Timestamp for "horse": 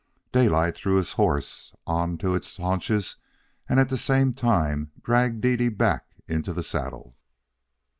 1.11-1.73